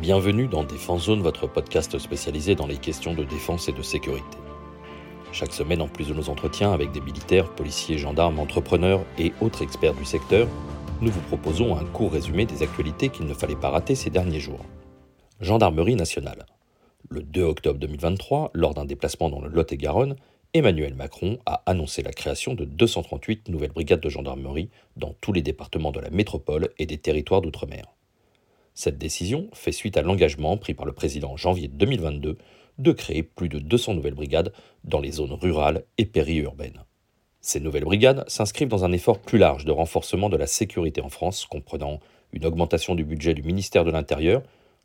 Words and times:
Bienvenue 0.00 0.48
dans 0.48 0.64
Défense 0.64 1.04
Zone, 1.04 1.20
votre 1.20 1.46
podcast 1.46 1.98
spécialisé 1.98 2.54
dans 2.54 2.66
les 2.66 2.78
questions 2.78 3.12
de 3.12 3.22
défense 3.22 3.68
et 3.68 3.72
de 3.72 3.82
sécurité. 3.82 4.38
Chaque 5.30 5.52
semaine, 5.52 5.82
en 5.82 5.88
plus 5.88 6.08
de 6.08 6.14
nos 6.14 6.30
entretiens 6.30 6.72
avec 6.72 6.90
des 6.90 7.02
militaires, 7.02 7.54
policiers, 7.54 7.98
gendarmes, 7.98 8.38
entrepreneurs 8.38 9.04
et 9.18 9.34
autres 9.42 9.60
experts 9.60 9.92
du 9.92 10.06
secteur, 10.06 10.48
nous 11.02 11.10
vous 11.10 11.20
proposons 11.20 11.76
un 11.76 11.84
court 11.84 12.12
résumé 12.12 12.46
des 12.46 12.62
actualités 12.62 13.10
qu'il 13.10 13.26
ne 13.26 13.34
fallait 13.34 13.56
pas 13.56 13.68
rater 13.68 13.94
ces 13.94 14.08
derniers 14.08 14.40
jours. 14.40 14.64
Gendarmerie 15.42 15.96
nationale. 15.96 16.46
Le 17.10 17.22
2 17.22 17.42
octobre 17.42 17.78
2023, 17.78 18.52
lors 18.54 18.72
d'un 18.72 18.86
déplacement 18.86 19.28
dans 19.28 19.42
le 19.42 19.50
Lot-et-Garonne, 19.50 20.16
Emmanuel 20.54 20.94
Macron 20.94 21.40
a 21.44 21.62
annoncé 21.66 22.02
la 22.02 22.12
création 22.12 22.54
de 22.54 22.64
238 22.64 23.50
nouvelles 23.50 23.72
brigades 23.72 24.00
de 24.00 24.08
gendarmerie 24.08 24.70
dans 24.96 25.14
tous 25.20 25.34
les 25.34 25.42
départements 25.42 25.92
de 25.92 26.00
la 26.00 26.08
métropole 26.08 26.70
et 26.78 26.86
des 26.86 26.96
territoires 26.96 27.42
d'outre-mer. 27.42 27.84
Cette 28.74 28.98
décision 28.98 29.48
fait 29.52 29.72
suite 29.72 29.96
à 29.96 30.02
l'engagement 30.02 30.56
pris 30.56 30.74
par 30.74 30.86
le 30.86 30.92
président 30.92 31.32
en 31.32 31.36
janvier 31.36 31.68
2022 31.68 32.38
de 32.78 32.92
créer 32.92 33.22
plus 33.22 33.48
de 33.48 33.58
200 33.58 33.94
nouvelles 33.94 34.14
brigades 34.14 34.52
dans 34.84 35.00
les 35.00 35.12
zones 35.12 35.32
rurales 35.32 35.84
et 35.98 36.06
périurbaines. 36.06 36.84
Ces 37.40 37.60
nouvelles 37.60 37.84
brigades 37.84 38.24
s'inscrivent 38.28 38.68
dans 38.68 38.84
un 38.84 38.92
effort 38.92 39.18
plus 39.18 39.38
large 39.38 39.64
de 39.64 39.72
renforcement 39.72 40.28
de 40.28 40.36
la 40.36 40.46
sécurité 40.46 41.00
en 41.00 41.08
France, 41.08 41.46
comprenant 41.46 42.00
une 42.32 42.46
augmentation 42.46 42.94
du 42.94 43.04
budget 43.04 43.34
du 43.34 43.42
ministère 43.42 43.84
de 43.84 43.90
l'Intérieur, 43.90 44.42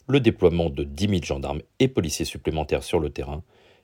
le 0.07 0.19
déploiement 0.19 0.69
de 0.69 0.83
10 0.83 1.07
000 1.07 1.23
gendarmes 1.23 1.61
et 1.79 1.87
policiers 1.87 2.25
supplémentaires 2.25 2.83
sur 2.83 2.99
le 2.99 3.09
terrain, 3.09 3.43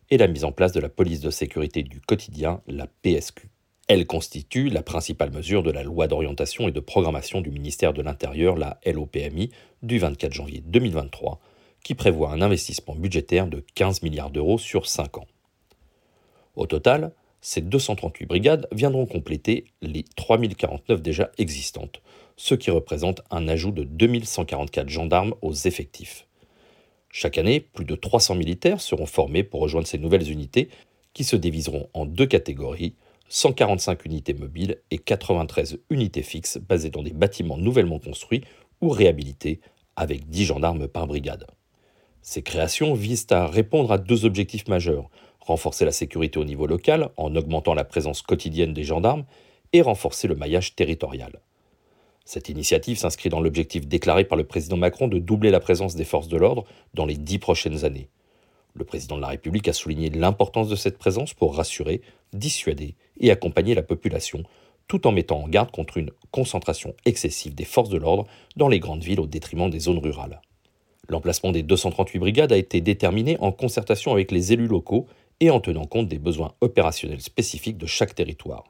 et 0.10 0.18
la 0.18 0.28
mise 0.28 0.44
en 0.44 0.52
place 0.52 0.74
de 0.74 0.80
la 0.80 0.90
police 0.90 1.22
de 1.22 1.32
sécurité 1.32 1.84
du 1.84 2.02
quotidien, 2.02 2.62
la 2.68 2.88
PSQ. 2.88 3.50
Elle 3.88 4.08
constitue 4.08 4.70
la 4.70 4.84
principale 4.84 5.32
mesure 5.32 5.64
de 5.64 5.72
la 5.72 5.84
loi 5.84 6.08
d'orientation 6.08 6.68
et 6.68 6.72
de 6.72 6.80
programmation 6.80 7.42
du 7.42 7.52
ministère 7.52 7.94
de 7.94 8.02
l'Intérieur, 8.02 8.56
la 8.56 8.80
LOPMI, 8.86 9.52
du 9.84 10.00
24 10.00 10.34
janvier 10.34 10.62
2023, 10.66 11.40
qui 11.84 11.96
prévoit 11.96 12.32
un 12.32 12.42
investissement 12.42 12.96
budgétaire 12.96 13.48
de 13.48 13.64
15 13.76 14.04
milliards 14.04 14.30
d'euros 14.30 14.58
sur 14.58 14.88
5 14.88 15.18
ans. 15.18 15.28
Au 16.56 16.68
total, 16.68 17.12
ces 17.42 17.62
238 17.62 18.28
brigades 18.28 18.68
viendront 18.72 19.08
compléter 19.08 19.66
les 19.82 20.04
3049 20.16 21.02
déjà 21.02 21.32
existantes, 21.38 22.02
ce 22.38 22.56
qui 22.56 22.72
représente 22.72 23.22
un 23.32 23.48
ajout 23.48 23.72
de 23.72 23.84
2144 23.84 24.90
gendarmes 24.90 25.34
aux 25.42 25.54
effectifs. 25.54 26.28
Chaque 27.10 27.38
année, 27.38 27.60
plus 27.60 27.84
de 27.84 27.96
300 27.96 28.36
militaires 28.36 28.80
seront 28.80 29.06
formés 29.06 29.44
pour 29.44 29.60
rejoindre 29.60 29.88
ces 29.88 29.98
nouvelles 29.98 30.32
unités 30.32 30.70
qui 31.14 31.24
se 31.24 31.36
diviseront 31.36 31.90
en 31.94 32.06
deux 32.06 32.26
catégories, 32.26 32.96
145 33.34 34.04
unités 34.04 34.34
mobiles 34.34 34.82
et 34.92 34.98
93 34.98 35.80
unités 35.90 36.22
fixes 36.22 36.58
basées 36.58 36.90
dans 36.90 37.02
des 37.02 37.14
bâtiments 37.14 37.56
nouvellement 37.56 37.98
construits 37.98 38.44
ou 38.82 38.90
réhabilités 38.90 39.62
avec 39.96 40.28
10 40.28 40.44
gendarmes 40.44 40.90
par 40.90 41.08
brigade. 41.08 41.48
Ces 42.22 42.42
créations 42.42 42.94
visent 42.94 43.28
à 43.30 43.48
répondre 43.48 43.94
à 43.94 44.00
deux 44.00 44.26
objectifs 44.26 44.68
majeurs, 44.68 45.10
renforcer 45.40 45.86
la 45.86 45.94
sécurité 45.94 46.40
au 46.40 46.44
niveau 46.44 46.68
local 46.68 47.12
en 47.16 47.34
augmentant 47.38 47.74
la 47.74 47.86
présence 47.86 48.22
quotidienne 48.22 48.74
des 48.74 48.84
gendarmes 48.84 49.24
et 49.72 49.82
renforcer 49.82 50.28
le 50.28 50.36
maillage 50.36 50.76
territorial. 50.76 51.40
Cette 52.26 52.50
initiative 52.50 52.98
s'inscrit 52.98 53.30
dans 53.30 53.40
l'objectif 53.40 53.88
déclaré 53.88 54.26
par 54.26 54.38
le 54.38 54.44
président 54.44 54.76
Macron 54.76 55.08
de 55.08 55.20
doubler 55.20 55.52
la 55.52 55.62
présence 55.62 55.96
des 55.96 56.04
forces 56.04 56.28
de 56.28 56.36
l'ordre 56.36 56.66
dans 56.96 57.06
les 57.06 57.16
dix 57.16 57.40
prochaines 57.40 57.86
années. 57.86 58.10
Le 58.74 58.86
président 58.86 59.18
de 59.18 59.22
la 59.22 59.28
République 59.28 59.68
a 59.68 59.74
souligné 59.74 60.10
l'importance 60.10 60.70
de 60.70 60.76
cette 60.76 60.98
présence 60.98 61.34
pour 61.34 61.56
rassurer, 61.56 62.02
dissuader 62.34 62.96
et 63.22 63.32
accompagner 63.32 63.74
la 63.74 63.84
population, 63.84 64.44
tout 64.88 65.08
en 65.08 65.14
mettant 65.14 65.42
en 65.42 65.48
garde 65.48 65.72
contre 65.72 65.98
une 65.98 66.12
concentration 66.32 66.94
excessive 67.06 67.56
des 67.56 67.64
forces 67.64 67.90
de 67.90 67.98
l'ordre 67.98 68.28
dans 68.58 68.68
les 68.68 68.80
grandes 68.80 69.04
villes 69.04 69.22
au 69.22 69.28
détriment 69.28 69.70
des 69.70 69.80
zones 69.80 70.00
rurales. 70.00 70.42
L'emplacement 71.08 71.52
des 71.52 71.64
238 71.64 72.20
brigades 72.20 72.52
a 72.52 72.58
été 72.58 72.82
déterminé 72.82 73.38
en 73.40 73.52
concertation 73.52 74.12
avec 74.12 74.32
les 74.32 74.52
élus 74.52 74.68
locaux 74.68 75.08
et 75.40 75.50
en 75.50 75.60
tenant 75.60 75.86
compte 75.86 76.08
des 76.08 76.20
besoins 76.20 76.54
opérationnels 76.62 77.22
spécifiques 77.22 77.78
de 77.78 77.86
chaque 77.86 78.16
territoire. 78.16 78.66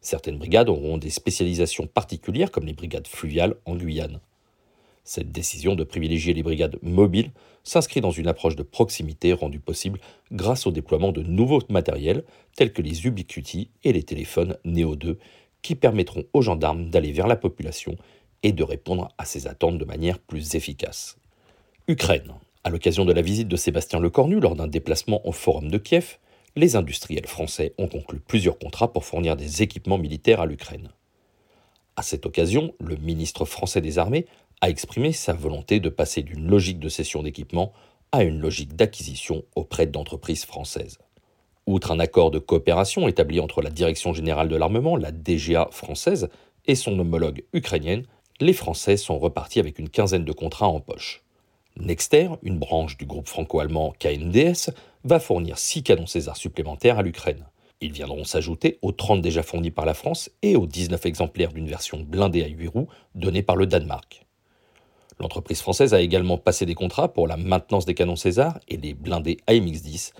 Certaines 0.00 0.38
brigades 0.38 0.68
auront 0.68 0.98
des 0.98 1.10
spécialisations 1.10 1.86
particulières 1.86 2.50
comme 2.50 2.66
les 2.66 2.72
brigades 2.72 3.06
fluviales 3.06 3.54
en 3.66 3.76
Guyane. 3.76 4.20
Cette 5.04 5.32
décision 5.32 5.74
de 5.74 5.82
privilégier 5.82 6.32
les 6.32 6.44
brigades 6.44 6.78
mobiles 6.82 7.32
s'inscrit 7.64 8.00
dans 8.00 8.12
une 8.12 8.28
approche 8.28 8.56
de 8.56 8.62
proximité 8.62 9.32
rendue 9.32 9.58
possible 9.58 10.00
grâce 10.30 10.66
au 10.66 10.70
déploiement 10.70 11.10
de 11.10 11.22
nouveaux 11.22 11.62
matériels 11.68 12.24
tels 12.56 12.72
que 12.72 12.82
les 12.82 13.06
Ubiquiti 13.06 13.70
et 13.82 13.92
les 13.92 14.04
téléphones 14.04 14.56
Neo 14.64 14.94
2 14.94 15.18
qui 15.60 15.74
permettront 15.74 16.24
aux 16.32 16.42
gendarmes 16.42 16.90
d'aller 16.90 17.12
vers 17.12 17.26
la 17.26 17.36
population 17.36 17.96
et 18.42 18.52
de 18.52 18.64
répondre 18.64 19.08
à 19.18 19.24
ses 19.24 19.46
attentes 19.46 19.78
de 19.78 19.84
manière 19.84 20.18
plus 20.18 20.54
efficace. 20.54 21.16
Ukraine. 21.88 22.34
À 22.64 22.70
l'occasion 22.70 23.04
de 23.04 23.12
la 23.12 23.22
visite 23.22 23.48
de 23.48 23.56
Sébastien 23.56 23.98
Lecornu 23.98 24.38
lors 24.38 24.54
d'un 24.54 24.68
déplacement 24.68 25.26
au 25.26 25.32
Forum 25.32 25.68
de 25.68 25.78
Kiev, 25.78 26.18
les 26.54 26.76
industriels 26.76 27.26
français 27.26 27.74
ont 27.78 27.88
conclu 27.88 28.20
plusieurs 28.20 28.58
contrats 28.58 28.92
pour 28.92 29.04
fournir 29.04 29.36
des 29.36 29.62
équipements 29.62 29.98
militaires 29.98 30.40
à 30.40 30.46
l'Ukraine. 30.46 30.90
À 31.96 32.02
cette 32.02 32.24
occasion, 32.24 32.74
le 32.80 32.96
ministre 32.96 33.44
français 33.44 33.80
des 33.80 33.98
Armées 33.98 34.26
a 34.62 34.70
exprimé 34.70 35.12
sa 35.12 35.32
volonté 35.32 35.80
de 35.80 35.88
passer 35.88 36.22
d'une 36.22 36.46
logique 36.46 36.78
de 36.78 36.88
cession 36.88 37.24
d'équipements 37.24 37.72
à 38.12 38.22
une 38.22 38.38
logique 38.38 38.76
d'acquisition 38.76 39.42
auprès 39.56 39.86
d'entreprises 39.86 40.44
françaises. 40.44 40.98
Outre 41.66 41.90
un 41.90 41.98
accord 41.98 42.30
de 42.30 42.38
coopération 42.38 43.08
établi 43.08 43.40
entre 43.40 43.60
la 43.60 43.70
Direction 43.70 44.12
générale 44.12 44.48
de 44.48 44.54
l'armement, 44.54 44.96
la 44.96 45.10
DGA 45.10 45.68
française, 45.72 46.28
et 46.66 46.76
son 46.76 46.96
homologue 46.96 47.42
ukrainienne, 47.52 48.06
les 48.40 48.52
Français 48.52 48.96
sont 48.96 49.18
repartis 49.18 49.58
avec 49.58 49.80
une 49.80 49.88
quinzaine 49.88 50.24
de 50.24 50.32
contrats 50.32 50.68
en 50.68 50.80
poche. 50.80 51.24
Nexter, 51.76 52.28
une 52.42 52.58
branche 52.58 52.96
du 52.96 53.04
groupe 53.04 53.28
franco-allemand 53.28 53.94
KNDS, 53.98 54.70
va 55.02 55.18
fournir 55.18 55.58
6 55.58 55.82
canons 55.82 56.06
César 56.06 56.36
supplémentaires 56.36 56.98
à 56.98 57.02
l'Ukraine. 57.02 57.46
Ils 57.80 57.92
viendront 57.92 58.22
s'ajouter 58.22 58.78
aux 58.82 58.92
30 58.92 59.22
déjà 59.22 59.42
fournis 59.42 59.72
par 59.72 59.86
la 59.86 59.94
France 59.94 60.30
et 60.42 60.54
aux 60.54 60.66
19 60.66 61.04
exemplaires 61.06 61.52
d'une 61.52 61.66
version 61.66 61.98
blindée 62.00 62.44
à 62.44 62.48
8 62.48 62.68
roues 62.68 62.88
donnée 63.16 63.42
par 63.42 63.56
le 63.56 63.66
Danemark. 63.66 64.21
L'entreprise 65.18 65.60
française 65.60 65.94
a 65.94 66.00
également 66.00 66.38
passé 66.38 66.66
des 66.66 66.74
contrats 66.74 67.12
pour 67.12 67.26
la 67.26 67.36
maintenance 67.36 67.84
des 67.84 67.94
canons 67.94 68.16
César 68.16 68.58
et 68.68 68.76
les 68.76 68.94
blindés 68.94 69.38
AMX-10, 69.46 70.12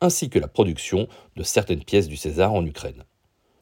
ainsi 0.00 0.30
que 0.30 0.38
la 0.38 0.48
production 0.48 1.08
de 1.36 1.42
certaines 1.42 1.84
pièces 1.84 2.08
du 2.08 2.16
César 2.16 2.52
en 2.52 2.64
Ukraine. 2.64 3.04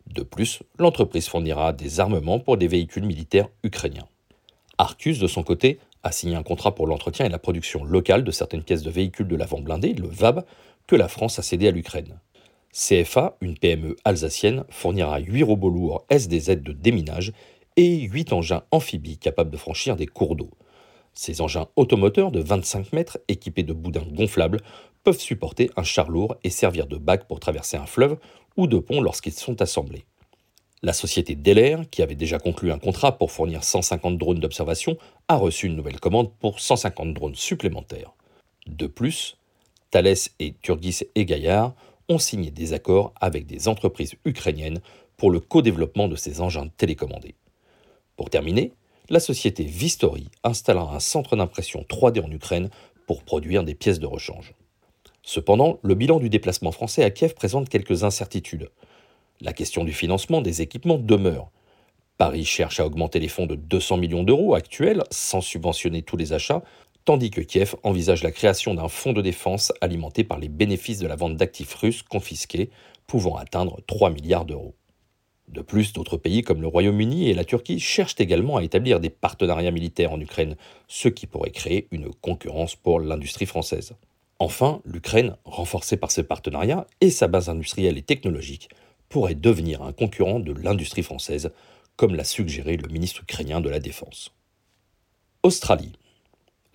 De 0.06 0.22
plus, 0.22 0.62
l'entreprise 0.78 1.28
fournira 1.28 1.72
des 1.72 2.00
armements 2.00 2.38
pour 2.38 2.56
des 2.56 2.69
véhicules 2.69 3.04
militaires 3.04 3.48
ukrainiens. 3.64 4.08
Arcus, 4.78 5.19
de 5.19 5.26
son 5.26 5.42
côté, 5.42 5.78
a 6.02 6.12
signé 6.12 6.36
un 6.36 6.42
contrat 6.42 6.74
pour 6.74 6.86
l'entretien 6.86 7.26
et 7.26 7.30
la 7.30 7.38
production 7.38 7.84
locale 7.84 8.22
de 8.22 8.30
certaines 8.30 8.62
pièces 8.62 8.82
de 8.82 8.91
véhicules 8.91 9.26
de 9.26 9.36
l'avant 9.36 9.60
blindé, 9.60 9.94
le 9.94 10.06
VAB, 10.06 10.44
que 10.86 10.97
la 10.97 11.08
France 11.08 11.38
a 11.38 11.42
cédé 11.42 11.66
à 11.66 11.72
l'Ukraine. 11.72 12.20
CFA, 12.72 13.36
une 13.41 13.58
PME 13.58 13.97
alsacienne, 14.04 14.64
fournira 14.68 15.18
8 15.18 15.42
robots 15.42 15.70
lourds 15.70 16.04
SDZ 16.10 16.62
de 16.62 16.72
déminage 16.72 17.32
et 17.76 18.00
8 18.00 18.32
engins 18.32 18.62
amphibies 18.70 19.18
capables 19.18 19.50
de 19.50 19.56
franchir 19.56 19.97
des 19.97 20.06
cours 20.06 20.36
d'eau. 20.36 20.50
Ces 21.16 21.41
engins 21.41 21.66
automoteurs 21.77 22.31
de 22.31 22.41
25 22.41 22.93
mètres 22.93 23.19
équipés 23.27 23.62
de 23.62 23.72
boudins 23.72 24.06
gonflables 24.12 24.60
peuvent 25.03 25.19
supporter 25.19 25.71
un 25.77 25.82
char 25.82 26.10
lourd 26.10 26.37
et 26.44 26.50
servir 26.50 26.87
de 26.87 26.99
bac 26.99 27.27
pour 27.27 27.41
traverser 27.41 27.78
un 27.78 27.87
fleuve 27.87 28.19
ou 28.56 28.66
de 28.66 28.78
pont 28.78 29.00
lorsqu'ils 29.00 29.32
sont 29.32 29.62
assemblés. 29.62 30.04
La 30.82 30.93
société 30.93 31.34
Delair, 31.34 31.84
qui 31.91 32.03
avait 32.03 32.15
déjà 32.15 32.38
conclu 32.38 32.71
un 32.71 32.78
contrat 32.78 33.16
pour 33.16 33.32
fournir 33.32 33.65
150 33.65 34.19
drones 34.19 34.41
d'observation, 34.41 34.99
a 35.27 35.37
reçu 35.37 35.66
une 35.66 35.77
nouvelle 35.77 36.00
commande 36.00 36.31
pour 36.34 36.60
150 36.60 37.15
drones 37.15 37.34
supplémentaires. 37.34 38.12
De 38.66 38.87
plus, 38.87 39.38
Thales 39.91 40.28
et 40.38 40.54
Turgis 40.60 41.00
et 41.15 41.25
Gaillard 41.25 41.75
ont 42.10 42.19
signé 42.19 42.50
des 42.50 42.75
accords 42.75 43.15
avec 43.19 43.47
des 43.47 43.69
entreprises 43.69 44.16
ukrainiennes 44.27 44.81
pour 45.16 45.31
le 45.31 45.41
co-développement 45.41 46.09
de 46.09 46.16
ces 46.16 46.43
engins 46.43 46.69
télécommandés. 46.77 47.37
Pour 48.16 48.28
terminer, 48.28 48.72
la 49.09 49.21
société 49.21 49.65
Vistori 49.65 50.28
installera 50.43 50.94
un 50.94 51.00
centre 51.00 51.36
d'impression 51.36 51.84
3D 51.89 52.25
en 52.25 52.30
Ukraine 52.30 52.71
pour 53.07 53.22
produire 53.22 53.65
des 53.65 53.75
pièces 53.75 54.01
de 54.01 54.07
rechange. 54.07 54.54
Cependant, 55.22 55.78
le 55.83 55.95
bilan 55.95 56.19
du 56.19 56.28
déplacement 56.28 56.72
français 56.72 57.04
à 57.04 57.10
Kiev 57.10 57.34
présente 57.34 57.69
quelques 57.69 58.04
incertitudes. 58.04 58.71
La 59.41 59.53
question 59.53 59.84
du 59.84 59.92
financement 59.92 60.41
des 60.41 60.63
équipements 60.63 60.98
demeure. 60.98 61.51
Paris 62.16 62.45
cherche 62.45 62.80
à 62.80 62.86
augmenter 62.86 63.19
les 63.19 63.28
fonds 63.28 63.47
de 63.47 63.54
200 63.54 63.98
millions 63.98 64.22
d'euros 64.22 64.54
actuels 64.54 65.03
sans 65.10 65.41
subventionner 65.41 66.03
tous 66.03 66.16
les 66.16 66.33
achats, 66.33 66.63
tandis 67.04 67.30
que 67.30 67.42
Kiev 67.42 67.77
envisage 67.83 68.22
la 68.22 68.33
création 68.33 68.75
d'un 68.75 68.89
fonds 68.89 69.13
de 69.13 69.21
défense 69.21 69.72
alimenté 69.80 70.25
par 70.25 70.39
les 70.39 70.48
bénéfices 70.48 70.98
de 70.98 71.07
la 71.07 71.16
vente 71.16 71.36
d'actifs 71.36 71.75
russes 71.75 72.03
confisqués, 72.03 72.71
pouvant 73.07 73.36
atteindre 73.36 73.80
3 73.86 74.10
milliards 74.10 74.47
d'euros. 74.47 74.75
De 75.48 75.63
plus, 75.63 75.93
d'autres 75.93 76.16
pays 76.16 76.43
comme 76.43 76.60
le 76.60 76.66
Royaume-Uni 76.66 77.28
et 77.28 77.34
la 77.34 77.45
Turquie 77.45 77.78
cherchent 77.78 78.19
également 78.19 78.57
à 78.57 78.65
établir 78.65 79.01
des 79.01 79.10
partenariats 79.10 79.71
militaires 79.71 80.13
en 80.13 80.21
Ukraine, 80.21 80.57
ce 80.89 81.09
qui 81.09 81.27
pourrait 81.27 81.51
créer 81.51 81.87
une 81.93 82.13
concurrence 82.13 82.75
pour 82.75 83.01
l'industrie 83.01 83.47
française. 83.47 83.95
Enfin, 84.39 84.81
l'Ukraine, 84.84 85.37
renforcée 85.45 85.97
par 85.97 86.10
ce 86.10 86.21
partenariat 86.21 86.87
et 87.01 87.10
sa 87.10 87.27
base 87.27 87.48
industrielle 87.48 87.97
et 87.97 88.03
technologique, 88.03 88.69
pourrait 89.09 89.34
devenir 89.34 89.83
un 89.83 89.93
concurrent 89.93 90.41
de 90.41 90.53
l'industrie 90.53 91.03
française, 91.03 91.53
comme 91.97 92.15
l'a 92.15 92.25
suggéré 92.25 92.77
le 92.77 92.89
ministre 92.89 93.22
ukrainien 93.22 93.60
de 93.60 93.71
la 93.71 93.78
Défense. 93.78 94.34
Australie. 95.42 95.92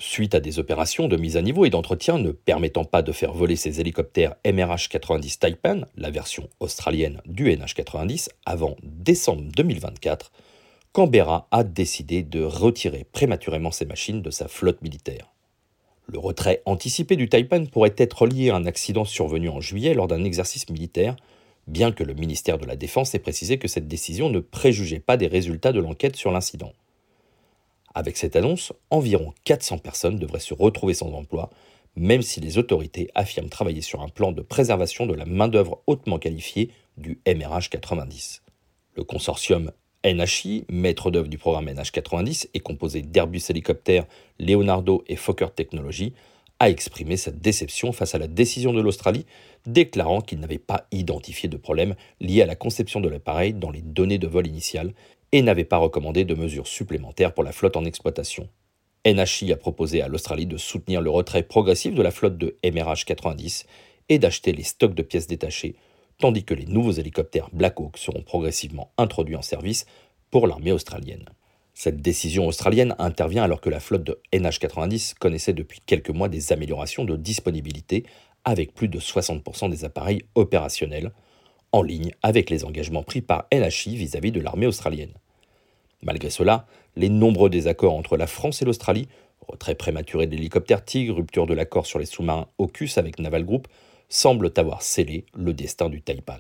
Suite 0.04 0.34
à 0.34 0.40
des 0.40 0.58
opérations 0.58 1.08
de 1.08 1.16
mise 1.16 1.38
à 1.38 1.44
niveau 1.44 1.64
et 1.64 1.70
d'entretien 1.70 2.18
ne 2.18 2.32
permettant 2.32 2.86
pas 2.86 3.04
de 3.04 3.12
faire 3.12 3.34
voler 3.34 3.56
ces 3.56 3.80
hélicoptères 3.80 4.34
MRH-90 4.44 5.38
Taipan, 5.38 5.82
la 5.96 6.10
version 6.10 6.50
australienne 6.60 7.22
du 7.28 7.52
NH-90, 7.52 8.30
avant 8.48 8.78
décembre 8.82 9.44
2024, 9.56 10.32
Canberra 10.92 11.48
a 11.52 11.64
décidé 11.64 12.24
de 12.24 12.42
retirer 12.42 13.06
prématurément 13.12 13.70
ces 13.70 13.86
machines 13.86 14.24
de 14.24 14.32
sa 14.32 14.48
flotte 14.48 14.82
militaire. 14.82 15.30
Le 16.08 16.18
retrait 16.18 16.64
anticipé 16.66 17.16
du 17.16 17.30
Taipan 17.30 17.68
pourrait 17.68 17.94
être 17.96 18.26
lié 18.26 18.50
à 18.50 18.56
un 18.56 18.66
accident 18.66 19.06
survenu 19.06 19.50
en 19.50 19.62
juillet 19.62 19.94
lors 19.94 20.08
d'un 20.08 20.24
exercice 20.24 20.68
militaire, 20.72 21.16
bien 21.68 21.92
que 21.92 22.04
le 22.04 22.16
ministère 22.16 22.58
de 22.58 22.66
la 22.66 22.76
Défense 22.76 23.14
ait 23.14 23.20
précisé 23.20 23.60
que 23.60 23.68
cette 23.68 23.88
décision 23.88 24.32
ne 24.32 24.40
préjugeait 24.40 25.00
pas 25.00 25.16
des 25.16 25.28
résultats 25.28 25.74
de 25.74 25.80
l'enquête 25.80 26.16
sur 26.16 26.32
l'incident. 26.32 26.74
Avec 27.94 28.18
cette 28.18 28.36
annonce, 28.36 28.74
environ 28.90 29.34
400 29.44 29.80
personnes 29.80 30.18
devraient 30.18 30.40
se 30.40 30.54
retrouver 30.54 30.94
sans 30.94 31.12
emploi, 31.14 31.50
même 31.96 32.22
si 32.22 32.40
les 32.40 32.58
autorités 32.58 33.10
affirment 33.16 33.50
travailler 33.50 33.82
sur 33.82 34.02
un 34.02 34.08
plan 34.08 34.32
de 34.32 34.42
préservation 34.42 35.06
de 35.06 35.14
la 35.14 35.26
main-d'œuvre 35.26 35.82
hautement 35.88 36.20
qualifiée 36.20 36.72
du 36.98 37.20
MRH 37.28 37.70
90. 37.70 38.44
Le 38.96 39.04
consortium 39.04 39.72
NHI, 40.06 40.66
maître 40.70 41.12
d'œuvre 41.12 41.28
du 41.28 41.38
programme 41.38 41.68
NH90 41.68 42.50
et 42.54 42.60
composé 42.60 43.02
d'Airbus 43.02 43.42
Hélicoptères, 43.50 44.06
Leonardo 44.40 45.04
et 45.08 45.16
Fokker 45.16 45.54
Technologies, 45.56 46.14
a 46.60 46.70
exprimé 46.70 47.18
sa 47.18 47.32
déception 47.32 47.92
face 47.92 48.16
à 48.16 48.20
la 48.20 48.28
décision 48.28 48.72
de 48.72 48.82
l'Australie, 48.82 49.26
déclarant 49.66 50.22
qu'il 50.22 50.40
n'avait 50.40 50.60
pas 50.60 50.86
identifié 50.92 51.50
de 51.50 51.58
problème 51.58 51.96
lié 52.20 52.42
à 52.42 52.46
la 52.46 52.56
conception 52.56 53.00
de 53.00 53.10
l'appareil 53.10 53.54
dans 53.54 53.72
les 53.72 53.82
données 53.82 54.20
de 54.20 54.28
vol 54.28 54.48
initiales 54.48 54.94
et 55.32 55.42
n'avait 55.42 55.64
pas 55.64 55.78
recommandé 55.78 56.26
de 56.26 56.36
mesures 56.36 56.68
supplémentaires 56.68 57.34
pour 57.34 57.44
la 57.44 57.52
flotte 57.52 57.78
en 57.78 57.86
exploitation. 57.86 58.50
NHI 59.06 59.52
a 59.52 59.58
proposé 59.58 60.02
à 60.02 60.08
l'Australie 60.08 60.46
de 60.46 60.58
soutenir 60.58 61.02
le 61.02 61.10
retrait 61.10 61.44
progressif 61.44 61.96
de 61.96 62.02
la 62.02 62.12
flotte 62.12 62.38
de 62.38 62.56
MRH 62.64 63.06
90 63.06 63.66
et 64.10 64.20
d'acheter 64.20 64.52
les 64.52 64.64
stocks 64.64 64.94
de 64.94 65.02
pièces 65.02 65.28
détachées, 65.28 65.76
tandis 66.20 66.44
que 66.44 66.54
les 66.54 66.66
nouveaux 66.66 66.92
hélicoptères 66.92 67.50
Black 67.52 67.80
Hawk 67.80 67.98
seront 67.98 68.22
progressivement 68.22 68.92
introduits 68.98 69.36
en 69.36 69.42
service 69.42 69.86
pour 70.30 70.46
l'armée 70.48 70.72
australienne. 70.72 71.26
Cette 71.74 72.02
décision 72.02 72.48
australienne 72.48 72.96
intervient 73.00 73.44
alors 73.44 73.62
que 73.62 73.70
la 73.70 73.80
flotte 73.80 74.04
de 74.04 74.20
NH90 74.34 75.16
connaissait 75.18 75.54
depuis 75.54 75.80
quelques 75.86 76.10
mois 76.10 76.30
des 76.30 76.52
améliorations 76.52 77.06
de 77.06 77.16
disponibilité 77.16 78.06
avec 78.44 78.74
plus 78.74 78.88
de 78.88 79.00
60% 79.00 79.70
des 79.70 79.86
appareils 79.86 80.24
opérationnels, 80.36 81.12
en 81.72 81.82
ligne 81.82 82.12
avec 82.22 82.50
les 82.50 82.66
engagements 82.66 83.04
pris 83.04 83.22
par 83.22 83.48
NHI 83.54 83.96
vis-à-vis 83.96 84.32
de 84.32 84.42
l'armée 84.42 84.68
australienne. 84.68 85.14
Malgré 86.04 86.30
cela, 86.30 86.66
les 86.96 87.10
nombreux 87.10 87.50
désaccords 87.50 87.94
entre 87.94 88.18
la 88.18 88.28
France 88.28 88.62
et 88.62 88.66
l'Australie, 88.66 89.08
retrait 89.48 89.76
prématuré 89.76 90.28
de 90.28 90.36
l'hélicoptère 90.36 90.84
Tigre, 90.84 91.16
rupture 91.16 91.46
de 91.46 91.54
l'accord 91.54 91.86
sur 91.86 92.00
les 92.00 92.06
sous-marins 92.06 92.48
AUKUS 92.58 92.98
avec 92.98 93.20
Naval 93.20 93.46
Group, 93.46 93.68
semblent 94.10 94.52
avoir 94.58 94.82
scellé 94.82 95.26
le 95.34 95.54
destin 95.54 95.90
du 95.90 96.02
Taipan. 96.02 96.40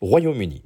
Royaume-Uni. 0.00 0.62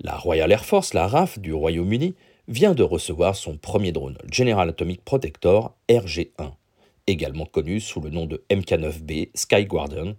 La 0.00 0.16
Royal 0.16 0.52
Air 0.52 0.64
Force, 0.64 0.94
la 0.94 1.08
RAF 1.08 1.38
du 1.38 1.52
Royaume-Uni, 1.52 2.14
vient 2.48 2.74
de 2.74 2.82
recevoir 2.82 3.34
son 3.34 3.56
premier 3.56 3.92
drone, 3.92 4.18
General 4.30 4.68
Atomic 4.68 5.02
Protector 5.04 5.74
RG-1, 5.88 6.52
également 7.06 7.46
connu 7.46 7.80
sous 7.80 8.00
le 8.00 8.10
nom 8.10 8.26
de 8.26 8.44
MK-9B 8.50 9.30
Sky 9.34 9.64
Guardian, 9.64 10.14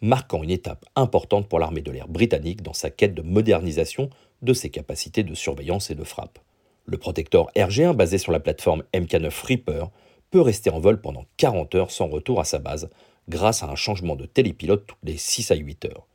marquant 0.00 0.42
une 0.42 0.50
étape 0.50 0.84
importante 0.96 1.48
pour 1.48 1.58
l'armée 1.58 1.80
de 1.80 1.90
l'air 1.90 2.08
britannique 2.08 2.62
dans 2.62 2.72
sa 2.72 2.90
quête 2.90 3.14
de 3.14 3.22
modernisation 3.22 4.10
de 4.42 4.52
ses 4.52 4.70
capacités 4.70 5.22
de 5.22 5.34
surveillance 5.34 5.90
et 5.90 5.94
de 5.94 6.04
frappe. 6.04 6.38
Le 6.86 6.96
protecteur 6.96 7.48
RG1 7.56 7.94
basé 7.94 8.18
sur 8.18 8.32
la 8.32 8.40
plateforme 8.40 8.84
MK9 8.94 9.46
Reaper 9.46 9.90
peut 10.30 10.40
rester 10.40 10.70
en 10.70 10.80
vol 10.80 11.00
pendant 11.00 11.26
40 11.36 11.74
heures 11.74 11.90
sans 11.90 12.08
retour 12.08 12.40
à 12.40 12.44
sa 12.44 12.58
base 12.58 12.88
grâce 13.28 13.62
à 13.62 13.68
un 13.68 13.76
changement 13.76 14.16
de 14.16 14.26
télépilote 14.26 14.86
toutes 14.86 14.98
les 15.02 15.16
6 15.16 15.50
à 15.50 15.54
8 15.54 15.86
heures. 15.86 16.06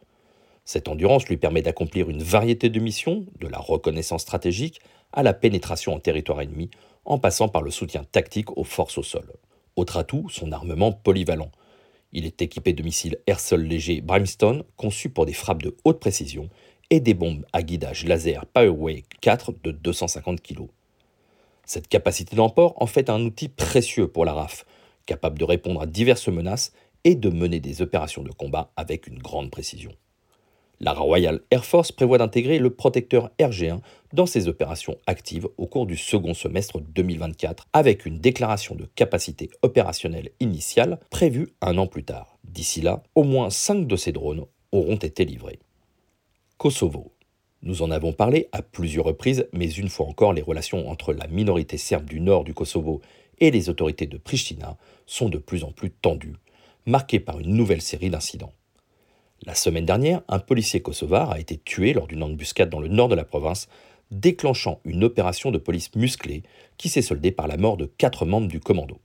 Cette 0.65 0.87
endurance 0.87 1.27
lui 1.27 1.37
permet 1.37 1.61
d'accomplir 1.61 2.09
une 2.09 2.23
variété 2.23 2.69
de 2.69 2.79
missions, 2.79 3.25
de 3.39 3.47
la 3.47 3.59
reconnaissance 3.59 4.21
stratégique 4.21 4.79
à 5.11 5.21
la 5.21 5.33
pénétration 5.33 5.93
en 5.93 5.99
territoire 5.99 6.41
ennemi, 6.41 6.69
en 7.05 7.19
passant 7.19 7.49
par 7.49 7.61
le 7.61 7.71
soutien 7.71 8.03
tactique 8.11 8.57
aux 8.57 8.63
forces 8.63 8.97
au 8.97 9.03
sol. 9.03 9.33
Autre 9.75 9.97
atout, 9.97 10.29
son 10.29 10.51
armement 10.51 10.91
polyvalent. 10.91 11.51
Il 12.13 12.25
est 12.25 12.41
équipé 12.43 12.73
de 12.73 12.83
missiles 12.83 13.17
air-sol 13.25 13.63
légers 13.63 14.01
Brimstone 14.01 14.63
conçus 14.77 15.09
pour 15.09 15.25
des 15.25 15.33
frappes 15.33 15.63
de 15.63 15.75
haute 15.83 15.99
précision 15.99 16.49
et 16.91 16.99
des 16.99 17.15
bombes 17.15 17.43
à 17.53 17.63
guidage 17.63 18.05
laser 18.05 18.45
Powerway 18.45 19.03
4 19.21 19.53
de 19.63 19.71
250 19.71 20.41
kg. 20.41 20.67
Cette 21.65 21.87
capacité 21.87 22.35
d'emport 22.35 22.75
en 22.81 22.85
fait 22.85 23.09
un 23.09 23.21
outil 23.21 23.49
précieux 23.49 24.07
pour 24.07 24.25
la 24.25 24.33
RAF, 24.33 24.65
capable 25.07 25.39
de 25.39 25.43
répondre 25.43 25.81
à 25.81 25.87
diverses 25.87 26.27
menaces 26.27 26.71
et 27.03 27.15
de 27.15 27.29
mener 27.29 27.59
des 27.59 27.81
opérations 27.81 28.23
de 28.23 28.31
combat 28.31 28.71
avec 28.77 29.07
une 29.07 29.17
grande 29.17 29.49
précision. 29.49 29.91
La 30.83 30.91
Royal 30.91 31.39
Air 31.49 31.63
Force 31.63 31.93
prévoit 31.93 32.17
d'intégrer 32.17 32.59
le 32.59 32.69
protecteur 32.69 33.31
RG1 33.39 33.79
dans 34.11 34.25
ses 34.25 34.49
opérations 34.49 34.97
actives 35.07 35.47
au 35.57 35.65
cours 35.65 35.85
du 35.85 35.95
second 35.95 36.33
semestre 36.33 36.81
2024, 36.81 37.67
avec 37.71 38.05
une 38.05 38.19
déclaration 38.19 38.75
de 38.75 38.83
capacité 38.93 39.49
opérationnelle 39.61 40.31
initiale 40.41 40.99
prévue 41.09 41.53
un 41.61 41.77
an 41.77 41.87
plus 41.87 42.03
tard. 42.03 42.37
D'ici 42.43 42.81
là, 42.81 43.01
au 43.15 43.23
moins 43.23 43.49
5 43.49 43.87
de 43.87 43.95
ces 43.95 44.11
drones 44.11 44.43
auront 44.73 44.97
été 44.97 45.23
livrés. 45.23 45.59
Kosovo. 46.57 47.13
Nous 47.61 47.81
en 47.81 47.89
avons 47.89 48.11
parlé 48.11 48.49
à 48.51 48.61
plusieurs 48.61 49.05
reprises, 49.05 49.47
mais 49.53 49.71
une 49.71 49.87
fois 49.87 50.07
encore, 50.07 50.33
les 50.33 50.41
relations 50.41 50.89
entre 50.89 51.13
la 51.13 51.27
minorité 51.27 51.77
serbe 51.77 52.09
du 52.09 52.19
nord 52.19 52.43
du 52.43 52.53
Kosovo 52.53 52.99
et 53.39 53.51
les 53.51 53.69
autorités 53.69 54.07
de 54.07 54.17
Pristina 54.17 54.75
sont 55.05 55.29
de 55.29 55.37
plus 55.37 55.63
en 55.63 55.71
plus 55.71 55.91
tendues, 55.91 56.35
marquées 56.85 57.21
par 57.21 57.39
une 57.39 57.55
nouvelle 57.55 57.81
série 57.81 58.09
d'incidents. 58.09 58.51
La 59.45 59.55
semaine 59.55 59.85
dernière, 59.85 60.21
un 60.29 60.39
policier 60.39 60.81
kosovar 60.81 61.31
a 61.31 61.39
été 61.39 61.57
tué 61.57 61.91
lors 61.91 62.07
d'une 62.07 62.23
embuscade 62.23 62.69
dans 62.69 62.79
le 62.79 62.87
nord 62.87 63.09
de 63.09 63.15
la 63.15 63.25
province, 63.25 63.67
déclenchant 64.09 64.79
une 64.85 65.03
opération 65.03 65.51
de 65.51 65.57
police 65.57 65.93
musclée 65.95 66.43
qui 66.77 66.87
s'est 66.87 67.01
soldée 67.01 67.33
par 67.33 67.47
la 67.47 67.57
mort 67.57 67.75
de 67.75 67.85
quatre 67.85 68.25
membres 68.25 68.47
du 68.47 68.61
commando. 68.61 68.99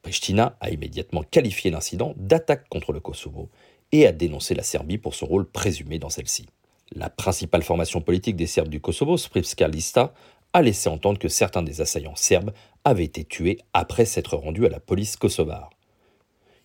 Pristina 0.00 0.56
a 0.60 0.70
immédiatement 0.70 1.22
qualifié 1.22 1.70
l'incident 1.70 2.14
d'attaque 2.16 2.68
contre 2.70 2.92
le 2.92 3.00
Kosovo 3.00 3.50
et 3.92 4.06
a 4.06 4.12
dénoncé 4.12 4.54
la 4.54 4.62
Serbie 4.62 4.96
pour 4.96 5.14
son 5.14 5.26
rôle 5.26 5.44
présumé 5.44 5.98
dans 5.98 6.08
celle-ci. 6.08 6.46
La 6.94 7.10
principale 7.10 7.62
formation 7.62 8.00
politique 8.00 8.36
des 8.36 8.46
Serbes 8.46 8.68
du 8.68 8.80
Kosovo, 8.80 9.18
Spripska 9.18 9.68
Lista, 9.68 10.14
a 10.54 10.62
laissé 10.62 10.88
entendre 10.88 11.18
que 11.18 11.28
certains 11.28 11.62
des 11.62 11.82
assaillants 11.82 12.16
serbes 12.16 12.52
avaient 12.84 13.04
été 13.04 13.24
tués 13.24 13.58
après 13.74 14.06
s'être 14.06 14.36
rendus 14.36 14.66
à 14.66 14.70
la 14.70 14.80
police 14.80 15.16
kosovare. 15.16 15.70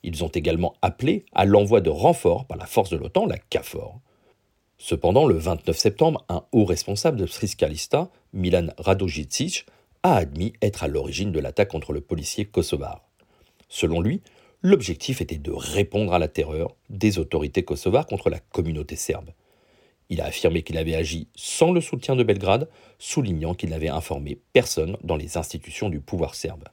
Ils 0.08 0.24
ont 0.24 0.30
également 0.30 0.74
appelé 0.82 1.26
à 1.34 1.44
l'envoi 1.44 1.82
de 1.82 1.90
renforts 1.90 2.46
par 2.46 2.58
la 2.58 2.66
force 2.66 2.90
de 2.90 2.96
l'OTAN, 2.96 3.26
la 3.26 3.38
KFOR. 3.38 4.00
Cependant, 4.78 5.28
le 5.28 5.36
29 5.36 5.78
septembre, 5.78 6.24
un 6.30 6.46
haut 6.54 6.64
responsable 6.64 7.18
de 7.20 7.26
Sriskalista, 7.26 8.10
Milan 8.32 8.68
Radojicic, 8.78 9.66
a 10.04 10.16
admis 10.16 10.54
être 10.62 10.86
à 10.86 10.88
l'origine 10.88 11.34
de 11.34 11.42
l'attaque 11.42 11.68
contre 11.68 11.92
le 11.92 12.00
policier 12.00 12.46
kosovar. 12.46 13.02
Selon 13.68 14.00
lui, 14.00 14.22
l'objectif 14.62 15.20
était 15.20 15.40
de 15.40 15.52
répondre 15.52 16.14
à 16.14 16.20
la 16.20 16.30
terreur 16.30 16.78
des 16.90 17.20
autorités 17.20 17.64
kosovares 17.64 18.06
contre 18.06 18.30
la 18.30 18.40
communauté 18.40 18.96
serbe. 18.96 19.32
Il 20.08 20.22
a 20.22 20.26
affirmé 20.28 20.64
qu'il 20.64 20.78
avait 20.78 20.96
agi 20.96 21.28
sans 21.36 21.74
le 21.74 21.82
soutien 21.82 22.16
de 22.16 22.24
Belgrade, 22.24 22.70
soulignant 22.98 23.56
qu'il 23.56 23.72
n'avait 23.72 23.90
informé 23.90 24.40
personne 24.54 24.96
dans 25.04 25.18
les 25.18 25.36
institutions 25.36 25.90
du 25.90 26.00
pouvoir 26.00 26.34
serbe. 26.34 26.64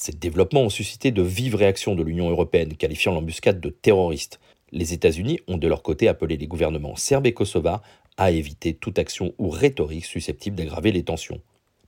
Ces 0.00 0.12
développements 0.12 0.62
ont 0.62 0.70
suscité 0.70 1.10
de 1.10 1.22
vives 1.22 1.56
réactions 1.56 1.96
de 1.96 2.04
l'Union 2.04 2.30
européenne, 2.30 2.76
qualifiant 2.76 3.12
l'embuscade 3.12 3.60
de 3.60 3.68
terroriste. 3.68 4.38
Les 4.70 4.92
États-Unis 4.92 5.40
ont 5.48 5.56
de 5.56 5.66
leur 5.66 5.82
côté 5.82 6.06
appelé 6.06 6.36
les 6.36 6.46
gouvernements 6.46 6.94
serbes 6.94 7.26
et 7.26 7.34
kosovars 7.34 7.82
à 8.16 8.30
éviter 8.30 8.74
toute 8.74 9.00
action 9.00 9.34
ou 9.38 9.48
rhétorique 9.48 10.04
susceptible 10.04 10.54
d'aggraver 10.54 10.92
les 10.92 11.02
tensions. 11.02 11.40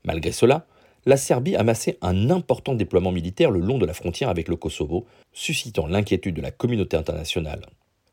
Malgré 0.02 0.32
cela, 0.32 0.66
la 1.06 1.16
Serbie 1.16 1.54
a 1.54 1.62
massé 1.62 1.98
un 2.02 2.30
important 2.30 2.74
déploiement 2.74 3.12
militaire 3.12 3.52
le 3.52 3.60
long 3.60 3.78
de 3.78 3.86
la 3.86 3.94
frontière 3.94 4.28
avec 4.28 4.48
le 4.48 4.56
Kosovo, 4.56 5.06
suscitant 5.32 5.86
l'inquiétude 5.86 6.34
de 6.34 6.42
la 6.42 6.50
communauté 6.50 6.96
internationale. 6.96 7.64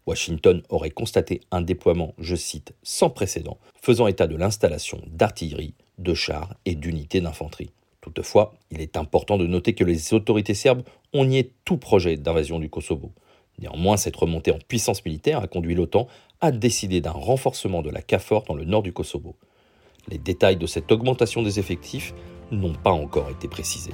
Washington 0.06 0.62
aurait 0.70 0.92
constaté 0.92 1.42
un 1.50 1.62
déploiement, 1.62 2.13
je 2.20 2.36
cite, 2.36 2.75
sans 2.84 3.10
précédent, 3.10 3.58
faisant 3.82 4.06
état 4.06 4.27
de 4.27 4.36
l'installation 4.36 5.01
d'artillerie, 5.08 5.74
de 5.98 6.13
chars 6.13 6.54
et 6.66 6.75
d'unités 6.75 7.20
d'infanterie. 7.20 7.72
Toutefois, 8.08 8.54
il 8.72 8.80
est 8.80 8.96
important 8.96 9.38
de 9.38 9.46
noter 9.46 9.74
que 9.74 9.84
les 9.84 10.14
autorités 10.14 10.54
serbes 10.54 10.84
ont 11.14 11.26
nié 11.26 11.52
tout 11.66 11.76
projet 11.76 12.16
d'invasion 12.16 12.58
du 12.58 12.70
Kosovo. 12.70 13.12
Néanmoins, 13.60 13.98
cette 13.98 14.16
remontée 14.16 14.54
en 14.54 14.60
puissance 14.66 15.04
militaire 15.04 15.42
a 15.42 15.48
conduit 15.48 15.76
l'OTAN 15.76 16.08
à 16.40 16.54
décider 16.54 17.02
d'un 17.02 17.12
renforcement 17.12 17.82
de 17.82 17.90
la 17.90 18.02
CAFOR 18.02 18.46
dans 18.48 18.54
le 18.54 18.64
nord 18.64 18.82
du 18.82 18.94
Kosovo. 18.94 19.36
Les 20.08 20.18
détails 20.18 20.56
de 20.56 20.68
cette 20.68 20.90
augmentation 20.90 21.44
des 21.44 21.60
effectifs 21.60 22.14
n'ont 22.50 22.76
pas 22.76 22.92
encore 22.92 23.30
été 23.30 23.50
précisés. 23.50 23.92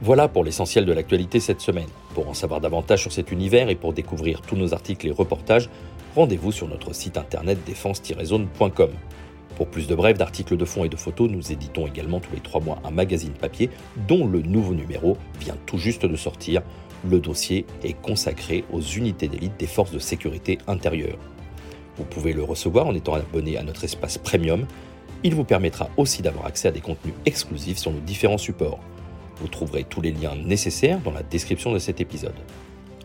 Voilà 0.00 0.26
pour 0.26 0.42
l'essentiel 0.42 0.84
de 0.84 0.92
l'actualité 0.92 1.38
cette 1.38 1.60
semaine. 1.60 1.88
Pour 2.14 2.28
en 2.28 2.34
savoir 2.34 2.60
davantage 2.60 3.02
sur 3.02 3.12
cet 3.12 3.30
univers 3.30 3.68
et 3.68 3.76
pour 3.76 3.92
découvrir 3.92 4.40
tous 4.40 4.56
nos 4.56 4.74
articles 4.74 5.06
et 5.06 5.12
reportages, 5.12 5.70
rendez-vous 6.16 6.50
sur 6.50 6.66
notre 6.66 6.92
site 6.92 7.16
internet 7.16 7.58
défense-zone.com. 7.64 8.90
Pour 9.56 9.68
plus 9.68 9.86
de 9.86 9.94
brèves, 9.94 10.18
d'articles 10.18 10.56
de 10.56 10.64
fond 10.64 10.84
et 10.84 10.88
de 10.88 10.96
photos, 10.96 11.30
nous 11.30 11.52
éditons 11.52 11.86
également 11.86 12.18
tous 12.18 12.32
les 12.34 12.40
trois 12.40 12.60
mois 12.60 12.80
un 12.84 12.90
magazine 12.90 13.32
papier 13.32 13.70
dont 14.08 14.26
le 14.26 14.42
nouveau 14.42 14.74
numéro 14.74 15.16
vient 15.38 15.56
tout 15.66 15.78
juste 15.78 16.04
de 16.04 16.16
sortir. 16.16 16.62
Le 17.08 17.20
dossier 17.20 17.64
est 17.84 17.92
consacré 17.92 18.64
aux 18.72 18.80
unités 18.80 19.28
d'élite 19.28 19.56
des 19.58 19.66
forces 19.66 19.92
de 19.92 19.98
sécurité 20.00 20.58
intérieure. 20.66 21.18
Vous 21.96 22.04
pouvez 22.04 22.32
le 22.32 22.42
recevoir 22.42 22.88
en 22.88 22.94
étant 22.94 23.14
abonné 23.14 23.56
à 23.56 23.62
notre 23.62 23.84
espace 23.84 24.18
premium. 24.18 24.66
Il 25.22 25.34
vous 25.34 25.44
permettra 25.44 25.88
aussi 25.96 26.22
d'avoir 26.22 26.46
accès 26.46 26.68
à 26.68 26.72
des 26.72 26.80
contenus 26.80 27.14
exclusifs 27.24 27.78
sur 27.78 27.92
nos 27.92 28.00
différents 28.00 28.38
supports. 28.38 28.80
Vous 29.36 29.48
trouverez 29.48 29.84
tous 29.84 30.00
les 30.00 30.12
liens 30.12 30.34
nécessaires 30.34 30.98
dans 31.00 31.12
la 31.12 31.22
description 31.22 31.72
de 31.72 31.78
cet 31.78 32.00
épisode. 32.00 32.34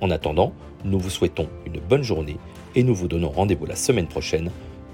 En 0.02 0.10
attendant, 0.10 0.54
nous 0.84 1.00
vous 1.00 1.10
souhaitons 1.10 1.48
une 1.68 1.80
bonne 1.80 2.04
journée 2.04 2.38
et 2.76 2.84
nous 2.84 2.96
vous 2.96 3.08
donnons 3.08 3.30
rendez-vous 3.30 3.66
la 3.66 3.76
semaine 3.76 4.08
prochaine 4.08 4.50